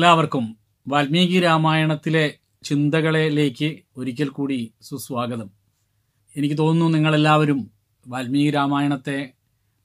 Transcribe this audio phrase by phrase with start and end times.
[0.00, 0.56] എല്ലാവർക്കും
[0.88, 2.34] വാൽമീകി രാമായണത്തിലെ
[2.64, 5.50] ചിന്തകളിലേക്ക് ഒരിക്കൽ കൂടി സുസ്വാഗതം.
[6.36, 7.70] എനിക്ക് തോന്നുന്നു നിങ്ങളെല്ലാവരും
[8.08, 9.32] വാൽമീകി രാമായണത്തെ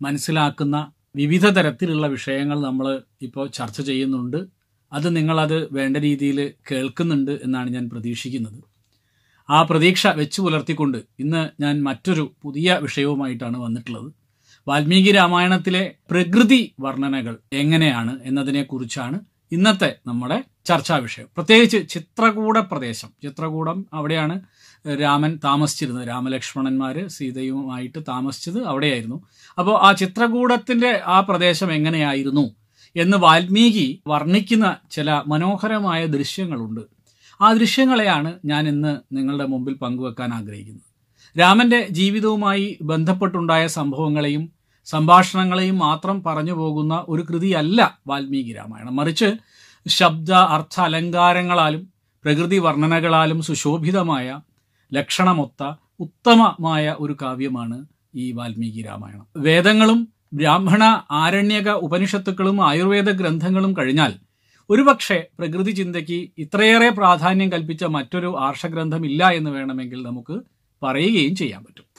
[0.02, 4.40] മനസ്സിലാക്കുന്ന വിവിധ തരത്തിലുള്ള വിഷയങ്ങൾ നമ്മൾ ഇപ്പോൾ ചർച്ച ചെയ്യുന്നുണ്ട്.
[4.94, 8.64] അത് നിങ്ങളത് വേണ്ട രീതിയിൽ കേൾക്കുന്നുണ്ട് എന്നാണ് ഞാൻ പ്രതീക്ഷിക്കുന്നത്.
[9.50, 14.14] ആ പ്രതീക്ഷ വെച്ചു പുലർത്തിക്കൊണ്ട് ഇന്ന് ഞാൻ മറ്റൊരു പുതിയ വിഷയവുമായിട്ടാണ് വന്നിട്ടുള്ളത്.
[14.68, 21.26] വാൽമീകി രാമായണത്തിലെ പ്രകൃതി വർണനകൾ എങ്ങനെയാണ് എന്നതിനെക്കുറിച്ചാണ് ഇന്നത്തെ നമ്മുടെ ചർച്ചാ വിഷയം.
[21.38, 23.10] പ്രത്യേകിച്ച് ചിത്രകൂട പ്രദേശം.
[23.24, 24.42] ചിത്രകൂടം അവിടെയാണ്
[25.02, 26.08] രാമൻ താമസിച്ചിരുന്നത്.
[26.08, 29.24] രാമലക്ഷ്മണന്മാർ സീതയുമായിട്ട് താമസിച്ചത് അവിടെയായിരുന്നു.
[29.60, 32.56] അപ്പോൾ ആ ചിത്രകൂടത്തിന്റെ ആ പ്രദേശം എങ്ങനെയായിരുന്നു
[32.96, 36.82] എന്ന് വാൽമീകി വർണിക്കുന്ന ചില മനോഹരമായ ദൃശ്യങ്ങളുണ്ട്.
[37.42, 40.96] ആ ദൃശ്യങ്ങളെയാണ് ഞാൻ ഇന്ന് നിങ്ങളുടെ മുമ്പിൽ പങ്കുവെക്കാൻ ആഗ്രഹിക്കുന്നത്.
[41.40, 44.55] രാമന്റെ ജീവിതവുമായി ബന്ധപ്പെട്ടുണ്ടായ സംഭവങ്ങളെയും
[44.86, 48.96] സംഭാഷണങ്ങളെയും മാത്രം പറഞ്ഞു പോകുന്ന ഒരു കൃതിയല്ല വാൽമീകി രാമായണം.
[48.96, 49.34] മറിച്ച്
[49.90, 51.88] ശബ്ദ അർത്ഥ അലങ്കാരങ്ങളാലും
[52.26, 54.40] പ്രകൃതി വർണനകളാലും സുശോഭിതമായ
[54.94, 59.28] ലക്ഷണമൊത്ത ഉത്തമമായ ഒരു കാവ്യമാണ് ഈ വാൽമീകി രാമായണം.
[59.38, 64.14] വേദങ്ങളും ബ്രാഹ്മണ ആരണ്യക ഉപനിഷത്തുക്കളും ആയുർവേദ ഗ്രന്ഥങ്ങളും കഴിഞ്ഞാൽ
[64.70, 70.42] ഒരുപക്ഷെ പ്രകൃതി ചിന്തയ്ക്ക് ഇത്രയേറെ പ്രാധാന്യം കൽപ്പിച്ച മറ്റൊരു ആർഷഗ്രന്ഥമില്ല എന്ന് വേണമെങ്കിൽ നമുക്ക്
[70.84, 71.95] പറയുകയും ചെയ്യാൻ പറ്റും.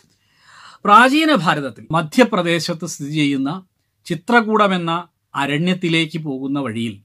[0.87, 3.65] പ്രാചീന ഭാരതത്തിൽ മധ്യപ്രദേശത്ത് സ്ഥിതി ചെയ്യുന്ന
[4.05, 7.01] ചിത്രകൂടം എന്ന അരണ്യത്തിലേക്ക് പോകുന്ന വഴിയിൽ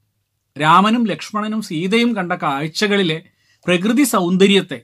[0.61, 3.23] രാമനും ലക്ഷ്മണനും സീതയും കണ്ട കാഴ്ചകളിലെ
[3.65, 4.81] പ്രകൃതി സൗന്ദര്യത്തെ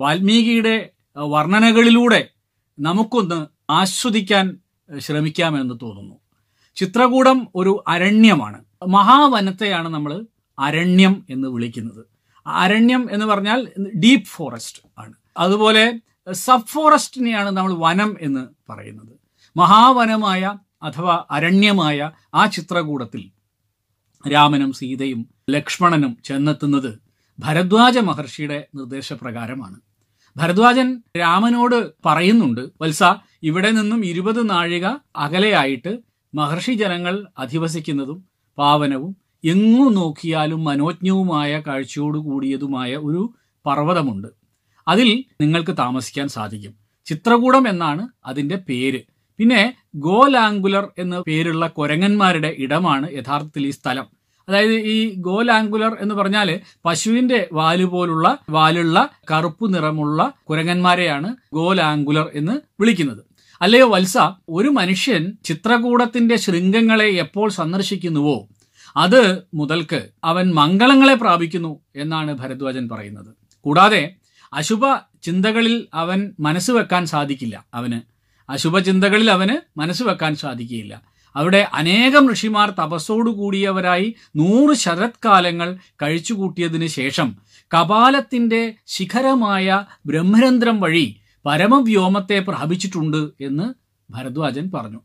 [0.00, 2.28] വാൽമീകിയുടെ വർണനകളിലൂടെ
[2.78, 4.58] നമുക്കൊന്ന് ആസ്വദിക്കാൻ
[4.98, 6.14] ശ്രമിക്കാമെന്ന് തോന്നുന്നു.
[6.76, 8.64] ചിത്രകൂടം ഒരു അരണ്യമാണ്.
[8.88, 10.26] മഹാവനത്തെയാണ് നമ്മൾ
[10.58, 12.04] അരണ്യം എന്ന് വിളിക്കുന്നത്.
[12.46, 15.12] അരണ്യം എന്ന് പറഞ്ഞാൽ ഡീപ്പ് ഫോറസ്റ്റ് ആണ്.
[15.38, 16.00] അതുപോലെ
[16.32, 19.18] സബ് ഫോറസ്റ്റിനെയാണ് നമ്മൾ വനം എന്ന് പറയുന്നത്.
[19.56, 23.30] മഹാവനമായ അഥവാ അരണ്യമായ ആ ചിത്രകൂടത്തിൽ
[24.32, 26.98] രാമനും സീതയും ലക്ഷ്മണനും ചെന്നെത്തുന്നത്
[27.38, 29.80] ഭരദ്വാജ മഹർഷിയുടെ നിർദ്ദേശപ്രകാരമാണ്.
[30.36, 33.02] ഭരദ്വാജൻ രാമനോട് പറയുന്നുണ്ട് വത്സ
[33.42, 34.86] ഇവിടെ നിന്നും ഇരുപത് നാഴിക
[35.16, 35.98] അകലെയായിട്ട്
[36.34, 38.24] മഹർഷി ജനങ്ങൾ അധിവസിക്കുന്നതും
[38.58, 43.34] പാവനവും എങ്ങു നോക്കിയാലും മനോജ്ഞവുമായ കാഴ്ചയോടു കൂടിയതുമായ ഒരു
[43.66, 44.37] പർവതമുണ്ട്.
[44.88, 46.74] അതിൽ നിങ്ങൾക്ക് താമസിക്കാൻ സാധിക്കും.
[47.06, 49.00] ചിത്രകൂടം എന്നാണ് അതിന്റെ പേര്.
[49.38, 54.06] പിന്നെ ഗോലാംഗുലർ എന്ന പേരുള്ള കൊരങ്ങന്മാരുടെ ഇടമാണ് യഥാർത്ഥത്തിൽ ഈ സ്ഥലം.
[54.48, 63.24] അതായത് ഈ ഗോലാംഗുലർ എന്ന് പറഞ്ഞാൽ പശുവിന്റെ വാൽ പോലുള്ള വാലുള്ള കറുപ്പ് നിറമുള്ള കുരങ്ങന്മാരെയാണ് ഗോലാംഗുലർ എന്ന് വിളിക്കുന്നത്.
[63.62, 68.48] അല്ലയോ വത്സ ഒരു മനുഷ്യൻ ചിത്രകൂടത്തിന്റെ ശൃംഗങ്ങളെ എപ്പോൾ സന്ദർശിക്കുന്നുവോ
[68.96, 73.34] അത് മുതൽക്ക് അവൻ മംഗളങ്ങളെ പ്രാപിക്കുന്നു എന്നാണ് ഭരദ്വാജൻ പറയുന്നത്.
[73.60, 74.14] കൂടാതെ
[74.52, 74.80] അശുഭ
[75.22, 77.64] ചിന്തകളിൽ അവൻ മനസ്സ് വെക്കാൻ സാധിക്കില്ല.
[77.74, 78.00] അവന്
[78.50, 81.02] അശുഭ ചിന്തകളിൽ അവന് മനസ്സ് വെക്കാൻ സാധിക്കുകയില്ല.
[81.36, 87.36] അവിടെ അനേകം ഋഷിമാർ തപസ്സോടു കൂടിയവരായി നൂറ് ശരത്കാലങ്ങൾ കഴിച്ചുകൂട്ടിയതിന് ശേഷം
[87.76, 91.16] കപാലത്തിന്റെ ശിഖരമായ ബ്രഹ്മരന്ധ്രം വഴി
[91.46, 93.74] പരമവ്യോമത്തെ പ്രാപിച്ചിട്ടുണ്ട് എന്ന്
[94.10, 95.00] ഭരദ്വാജൻ പറഞ്ഞു.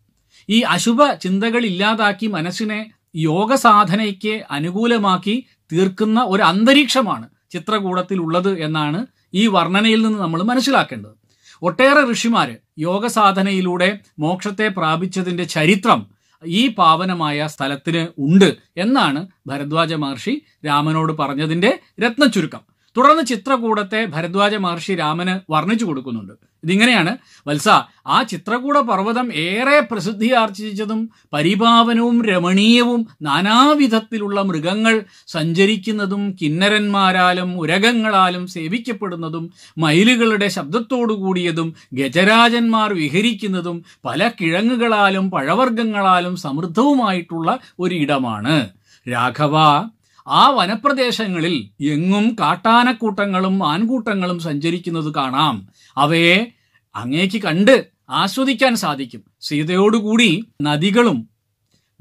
[0.49, 9.47] ഈ അശുഭ ചിന്തകൾ ഇല്ലാതാക്കി മനസ്സിനെ യോഗ സാധനയ്ക്ക് അനുകൂലമാക്കി തീർക്കുന്ന ഒരു അന്തരീക്ഷമാണ് ചിത്രകൂടത്തിൽ ഉള്ളത് എന്നാണ് ഈ
[9.47, 11.15] വർണനയിൽ നിന്ന് നമ്മൾ മനസ്സിലാക്കേണ്ടത്.
[11.61, 15.99] ഒട്ടേറെ ഋഷിമാര് യോഗ സാധനയിലൂടെ മോക്ഷത്തെ പ്രാപിച്ചതിന്റെ ചരിത്രം
[16.45, 22.63] ഈ പാവനമായ സ്ഥലത്തിന് ഉണ്ട് എന്നാണ് ഭരദ്വാജ മഹർഷി രാമനോട് പറഞ്ഞതിന്റെ രത്നചുരുക്കം
[22.97, 26.52] തുടർന്ന് ചിത്രകൂടത്തെ ഭരദ്വാജ മഹർഷി രാമന് വർണിച്ചു കൊടുക്കുന്നുണ്ട്.
[26.63, 27.13] ഇതിങ്ങനെയാണ്.
[27.47, 27.69] വത്സ
[28.07, 30.99] ആ ചിത്രകൂട പർവതം ഏറെ പ്രസിദ്ധി പ്രസിദ്ധിയാർജിച്ചതും
[31.33, 34.95] പരിപാവനവും രമണീയവും നാനാവിധത്തിലുള്ള മൃഗങ്ങൾ
[35.27, 39.45] സഞ്ചരിക്കുന്നതും കിന്നരന്മാരാലും ഉരകങ്ങളാലും സേവിക്കപ്പെടുന്നതും
[39.77, 48.57] മയിലുകളുടെ ശബ്ദത്തോടു കൂടിയതും ഗജരാജന്മാർ വിഹരിക്കുന്നതും പല കിഴങ്ങുകളാലും പഴവർഗങ്ങളാലും സമൃദ്ധവുമായിട്ടുള്ള ഒരിടമാണ്
[49.07, 49.55] രാഘവ
[50.27, 55.67] ആ വനപ്രദേശങ്ങളിൽ എങ്ങും കാട്ടാനക്കൂട്ടങ്ങളും ആൺകൂട്ടങ്ങളും സഞ്ചരിക്കുന്നത് കാണാം.
[55.97, 56.51] അവയെ
[56.95, 59.23] അങ്ങേക്ക് കണ്ട് ആസ്വദിക്കാൻ സാധിക്കും.
[59.41, 61.29] സീതയോടുകൂടി നദികളും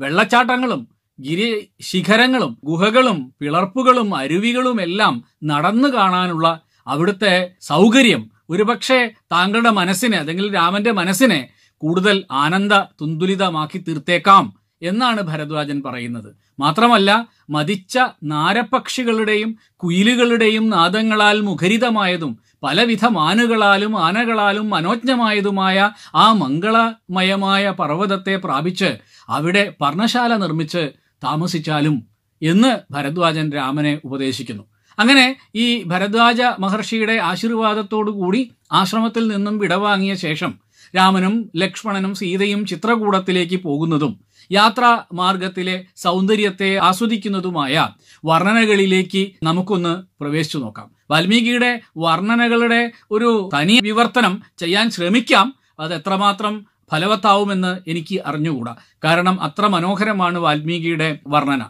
[0.00, 0.88] വെള്ളച്ചാട്ടങ്ങളും
[1.20, 8.30] ഗിരി ശിഖരങ്ങളും ഗുഹകളും പിളർപ്പുകളും അരുവികളും എല്ലാം നടന്നു കാണാനുള്ള അവിടുത്തെ സൗകര്യം.
[8.50, 11.48] ഒരുപക്ഷെ താങ്കളുടെ മനസ്സിനെ അല്ലെങ്കിൽ രാമന്റെ മനസ്സിനെ
[11.78, 16.41] കൂടുതൽ ആനന്ദ തുന്തുലിതമാക്കി തീർത്തേക്കാം എന്നാണ് ഭരദ്വാജൻ പറയുന്നത്.
[16.58, 29.74] മാത്രമല്ല മതിച്ച നാരപ്പക്ഷികളുടെയും കുയിലുകളുടെയും നാദങ്ങളാൽ മുഖരിതമായതും പലവിധ മാനുകളാലും ആനകളാലും മനോജ്ഞമായതുമായ ആ മംഗളമയമായ പർവതത്തെ പ്രാപിച്ച് അവിടെ
[29.80, 30.92] പർണശാല നിർമ്മിച്ച്
[31.24, 32.06] താമസിച്ചാലും
[32.42, 34.62] എന്ന് ഭരദ്വാജൻ രാമനെ ഉപദേശിക്കുന്നു.
[34.98, 40.58] അങ്ങനെ ഈ ഭരദ്വാജ മഹർഷിയുടെ ആശീർവാദത്തോടു കൂടി ആശ്രമത്തിൽ നിന്നും വിടവാങ്ങിയ ശേഷം
[40.96, 44.20] രാമനും ലക്ഷ്മണനും സീതയും ചിത്രകൂടത്തിലേക്ക് പോകുന്നതും
[44.52, 47.88] യാത്രാ മാർഗത്തിലെ സൗന്ദര്യത്തെ ആസ്വദിക്കുന്നതുമായ
[48.24, 50.90] വർണനകളിലേക്ക് നമുക്കൊന്ന് പ്രവേശിച്ചു നോക്കാം.
[51.10, 55.54] വാൽമീകിയുടെ വർണനകളുടെ ഒരു തനി വിവർത്തനം ചെയ്യാൻ ശ്രമിക്കാം.
[55.80, 58.76] അത് എത്രമാത്രം ഫലവത്താവുമെന്ന് എനിക്ക് അറിഞ്ഞുകൂടാ.
[59.04, 61.62] കാരണം അത്ര മനോഹരമാണ് വാൽമീകിയുടെ വർണന.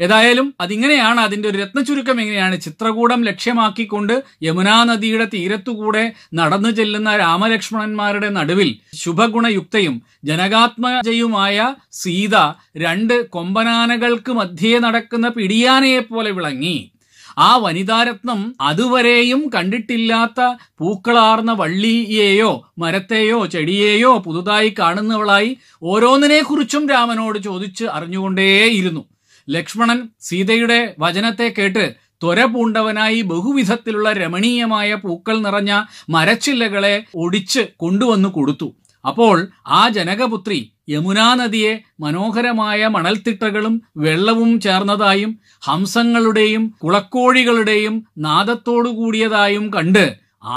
[0.00, 8.74] ഏതായാലും അതിങ്ങനെയാണ് അതിന്റെ ഒരു രത്നചുരുക്കം എങ്ങനെയാണ് ചിത്രകൂടം ലക്ഷ്യമാക്കിക്കൊണ്ട് യമുനാ നദിയുടെ തീരത്തുകൂടെ നടന്നു ചെല്ലുന്ന രാമലക്ഷ്മണന്മാരുടെ നടുവിൽ
[8.94, 12.36] ശുഭഗുണയുക്തയും ജനകാത്മജയുമായ സീത
[12.76, 16.90] രണ്ട് കൊമ്പനാനകൾക്ക് മധ്യേ നടക്കുന്ന പിടിയാനയെപ്പോലെ വിളങ്ങി.
[17.38, 20.40] ആ വനിതാരത്നം അതുവരെയും കണ്ടിട്ടില്ലാത്ത
[20.78, 29.15] പൂക്കളാർന്ന വള്ളിയെയോ മരത്തെയോ ചെടിയെയോ പുതുതായി കാണുന്നവളായി ഓരോന്നിനെ കുറിച്ചും രാമനോട് ചോദിച്ച് അറിഞ്ഞുകൊണ്ടേയിരുന്നു.
[29.48, 31.84] ലക്ഷ്മണൻ സീതയുടെ വചനത്തെ കേട്ട്
[32.22, 35.72] ത്വര പൂണ്ടവനായി ബഹുവിധത്തിലുള്ള രമണീയമായ പൂക്കൾ നിറഞ്ഞ
[36.10, 38.68] മരച്ചില്ലകളെ ഒടിച്ച് കൊണ്ടുവന്നു കൊടുത്തു.
[39.04, 40.58] അപ്പോൾ ആ ജനകപുത്രി
[40.88, 45.30] യമുനാ നദിയെ മനോഹരമായ മണൽത്തിട്ടകളും വെള്ളവും ചേർന്നതായും
[45.62, 50.04] ഹംസങ്ങളുടെയും കുളക്കോഴികളുടെയും നാദത്തോടു കൂടിയതായും കണ്ട്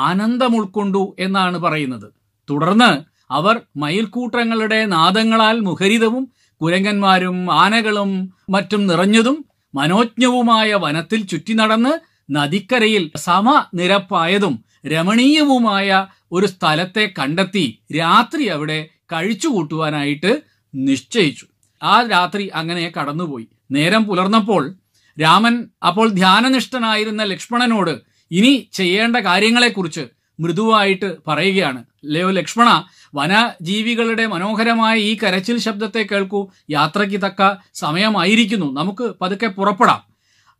[0.08, 2.08] ആനന്ദം ഉൾക്കൊണ്ടു എന്നാണ് പറയുന്നത്.
[2.50, 2.92] തുടർന്ന്
[3.32, 6.24] അവർ മയിൽക്കൂട്ടങ്ങളുടെ നാദങ്ങളാൽ മുഖരിതവും
[6.62, 9.46] കുരങ്ങന്മാരും ആനകളും മറ്റും നിറഞ്ഞതും
[9.76, 11.94] മനോജ്ഞവുമായ വനത്തിൽ ചുറ്റി നടന്ന്
[12.32, 20.42] നദിക്കരയിൽ സമ നിരപ്പായതും രമണീയവുമായ ഒരു സ്ഥലത്തെ കണ്ടെത്തി രാത്രി അവിടെ കഴിച്ചുകൂട്ടുവാനായിട്ട്
[20.76, 21.46] നിശ്ചയിച്ചു.
[21.84, 23.48] ആ രാത്രി അങ്ങനെ കടന്നുപോയി.
[23.72, 24.76] നേരം പുലർന്നപ്പോൾ
[25.22, 28.00] രാമൻ അപ്പോൾ ധ്യാനനിഷ്ഠനായിരുന്ന ലക്ഷ്മണനോട്
[28.32, 30.08] ഇനി ചെയ്യേണ്ട കാര്യങ്ങളെക്കുറിച്ച്
[30.40, 31.84] മൃദുവായിട്ട് പറയുകയാണ്.
[32.06, 32.84] ലയോ ലക്ഷ്മണ
[33.16, 36.50] വനജീവികളുടെ മനോഹരമായ ഈ കരച്ചിൽ ശബ്ദത്തെ കേൾക്കൂ.
[36.70, 38.74] യാത്രയ്ക്ക് തക്ക സമയമായിരിക്കുന്നു.
[38.74, 40.04] നമുക്ക് പതുക്കെ പുറപ്പെടാം.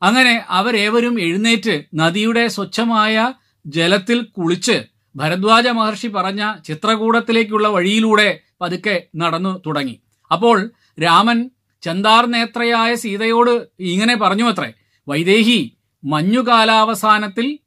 [0.02, 3.34] അങ്ങനെ അവരേവരും എഴുന്നേറ്റ് നദിയുടെ സ്വച്ഛമായ
[3.66, 4.84] ജലത്തിൽ കുളിച്ച്
[5.16, 10.00] ഭരദ്വാജ മഹർഷി പറഞ്ഞ ചിത്രകൂടത്തിലേക്കുള്ള വഴിയിലൂടെ പതുക്കെ നടന്നു തുടങ്ങി.
[10.32, 10.72] അപ്പോൾ
[11.04, 11.50] രാമൻ
[11.82, 14.74] ചന്താർ നേത്രയായ സീതയോട് ഇങ്ങനെ പറഞ്ഞു അത്രേ
[15.08, 17.60] വൈദേഹി മഞ്ഞുകാലാവസാനത്തിൽ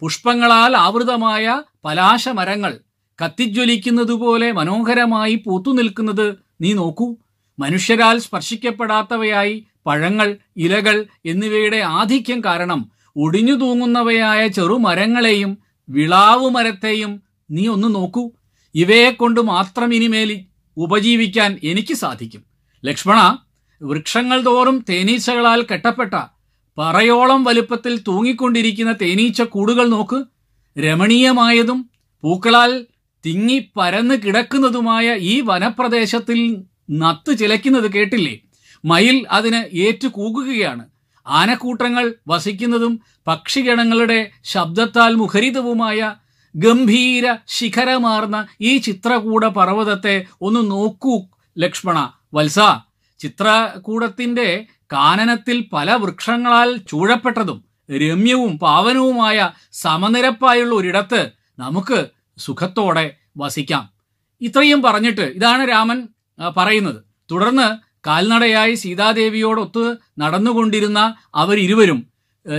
[0.00, 2.78] പുഷ്പങ്ങളാൽ ആവൃതമായ പലാശമരങ്ങൾ
[3.22, 7.16] കത്തിജ്വലിക്കുന്നതുപോലെ മനോഹരമായി പൂത്തുനിൽക്കുന്നത് നീ നോക്കൂ.
[7.58, 15.58] മനുഷ്യരാൽ സ്പർശിക്കപ്പെടാത്തവയായി പഴങ്ങൾ ഇലകൾ എന്നിവയുടെ ആധിക്യം കാരണം ഒടിഞ്ഞു തൂങ്ങുന്നവയായ ചെറുമരങ്ങളെയും
[15.88, 18.30] വിളാവ് മരത്തെയും നീ ഒന്ന് നോക്കൂ.
[18.74, 20.44] ഇവയെ കൊണ്ട് മാത്രം ഇനിമേൽ
[20.76, 22.42] ഉപജീവിക്കാൻ എനിക്ക് സാധിക്കും.
[22.84, 23.38] ലക്ഷ്മണ
[23.82, 26.14] വൃക്ഷങ്ങൾ തോറും തേനീച്ചകളാൽ കെട്ടപ്പെട്ട
[26.78, 30.24] പറയോളം വലുപ്പത്തിൽ തൂങ്ങിക്കൊണ്ടിരിക്കുന്ന തേനീച്ച കൂടുകൾ നോക്ക്.
[30.78, 31.90] രമണീയമായതും
[32.22, 32.86] പൂക്കളാൽ
[33.26, 36.38] തിങ്ങി പരന്ന് കിടക്കുന്നതുമായ ഈ വനപ്രദേശത്തിൽ
[36.90, 38.38] നത്ത് ചിലയ്ക്കുന്നത് കേട്ടില്ലേ?
[38.84, 40.84] മയിൽ അതിന് ഏറ്റു കൂകുകയാണ്.
[41.26, 46.14] ആനക്കൂട്ടങ്ങൾ വസിക്കുന്നതും പക്ഷിഗണങ്ങളുടെ ശബ്ദത്താൽ മുഖരിതവുമായ
[46.56, 51.16] ഗംഭീര ശിഖരമാർന്ന ഈ ചിത്രകൂട പർവതത്തെ ഒന്ന് നോക്കൂ
[51.58, 51.98] ലക്ഷ്മണ.
[52.34, 52.58] വത്സ
[53.20, 54.48] ചിത്രകൂടത്തിന്റെ
[54.92, 57.58] കാനനത്തിൽ പല വൃക്ഷങ്ങളാൽ ചൂഴപ്പെട്ടതും
[57.90, 61.98] രമ്യവും പാവനവുമായ സമനിരപ്പായുള്ള ഒരിടത്ത് നമുക്ക്
[62.38, 63.90] സുഖത്തോടെ വസിക്കാം.
[64.40, 66.08] ഇത്രയും പറഞ്ഞിട്ട് ഇതാണ് രാമൻ
[66.56, 67.04] പറയുന്നത്.
[67.30, 72.06] തുടർന്ന് കാൽനടയായി സീതാദേവിയോടൊത്ത് നടന്നുകൊണ്ടിരുന്ന അവരിരുവരും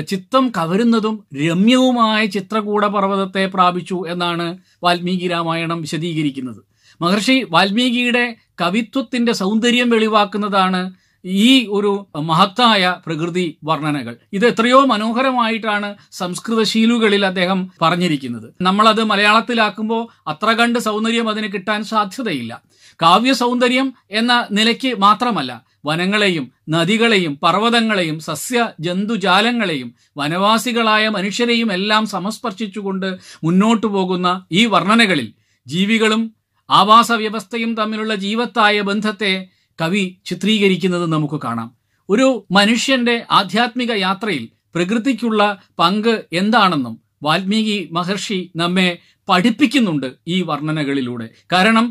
[0.08, 6.62] ചിത്തം കവരുന്നതും രമ്യവുമായ ചിത്രകൂട പർവതത്തെ പ്രാപിച്ചു എന്നാണ് വാൽമീകി രാമായണം വിശദീകരിക്കുന്നത്.
[7.02, 10.92] മഹർഷി വാൽമീകിയുടെ കവിത്വത്തിന്റെ സൗന്ദര്യം വെളിവാക്കുന്നതാണ്
[11.26, 14.18] ഈ ഒരു മഹത്തായ പ്രകൃതി വർണനകൾ.
[14.34, 18.54] ഇത് എത്രയോ മനോഹരമായിട്ടാണ് സംസ്കൃത ശീലുകളിൽ അദ്ദേഹം പറഞ്ഞിരിക്കുന്നത്.
[18.62, 22.62] നമ്മളത് മലയാളത്തിലാക്കുമ്പോൾ അത്ര കണ്ട് സൗന്ദര്യം അതിന് കിട്ടാൻ സാധ്യതയില്ല.
[23.02, 33.86] കാവ്യ സൗന്ദര്യം എന്ന നിലയ്ക്ക് മാത്രമല്ല വനങ്ങളെയും നദികളെയും പർവതങ്ങളെയും സസ്യ ജന്തുജാലങ്ങളെയും വനവാസികളായ മനുഷ്യരെയും എല്ലാം സമസ്പർശിച്ചുകൊണ്ട് മുന്നോട്ടു
[33.86, 35.34] പോകുന്ന ഈ വർണനകളിൽ
[35.68, 36.36] ജീവികളും
[36.70, 39.50] ആവാസ വ്യവസ്ഥയും തമ്മിലുള്ള ജീവത്തായ ബന്ധത്തെ
[39.82, 41.70] കവി ചിത്രീകരിക്കുന്നത് നമുക്ക് കാണാം.
[42.10, 48.90] ഒരു മനുഷ്യന്റെ ആധ്യാത്മിക യാത്രയിൽ പ്രകൃതിക്കുള്ള പങ്ക് എന്താണെന്നും വാൽമീകി മഹർഷി നമ്മെ
[49.30, 51.28] പഠിപ്പിക്കുന്നുണ്ട് ഈ വർണനകളിലൂടെ.
[51.52, 51.86] കാരണം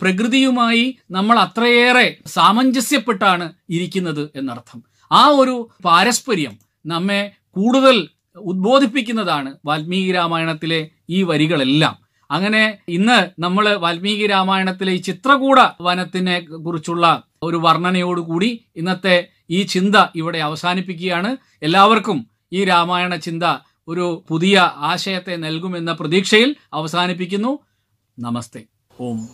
[0.00, 4.80] പ്രകൃതിയുമായി നമ്മൾ അത്രയേറെ സാമഞ്ജസ്യപ്പെട്ടാണ് ഇരിക്കുന്നത് എന്നർത്ഥം.
[5.12, 6.54] ആ ഒരു പാരസ്പര്യം
[6.86, 7.22] നമ്മെ
[7.56, 7.96] കൂടുതൽ
[8.36, 10.80] ഉദ്ബോധിപ്പിക്കുന്നതാണ് വാൽമീകി രാമായണത്തിലെ
[11.10, 11.94] ഈ വരികളെല്ലാം.
[12.32, 20.38] അങ്ങനെ ഇന്ന് നമ്മൾ വാൽമീകി രാമായണത്തിലെ ഈ ചിത്രകൂട വനത്തിനെ കുറിച്ചുള്ള ഒരു വർണനയോടുകൂടി ഇന്നത്തെ ഈ ചിന്ത ഇവിടെ
[20.38, 21.36] അവസാനിപ്പിക്കുകയാണ്.
[21.62, 23.44] എല്ലാവർക്കും ഈ രാമായണ ചിന്ത
[23.88, 27.58] ഒരു പുതിയ ആശയത്തെ നൽകുമെന്ന പ്രതീക്ഷയിൽ അവസാനിപ്പിക്കുന്നു.
[28.18, 28.62] നമസ്തേ.
[29.00, 29.28] ഓം.